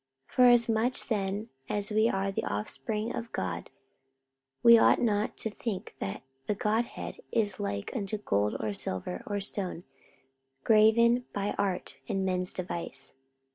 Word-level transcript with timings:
44:017:029 0.31 0.35
Forasmuch 0.35 1.07
then 1.09 1.49
as 1.69 1.91
we 1.91 2.09
are 2.09 2.31
the 2.31 2.43
offspring 2.45 3.15
of 3.15 3.31
God, 3.31 3.69
we 4.63 4.75
ought 4.75 4.99
not 4.99 5.37
to 5.37 5.51
think 5.51 5.95
that 5.99 6.23
the 6.47 6.55
Godhead 6.55 7.19
is 7.31 7.59
like 7.59 7.91
unto 7.95 8.17
gold, 8.17 8.55
or 8.59 8.73
silver, 8.73 9.21
or 9.27 9.39
stone, 9.39 9.83
graven 10.63 11.25
by 11.33 11.53
art 11.59 11.97
and 12.09 12.25
man's 12.25 12.51
device. 12.51 13.13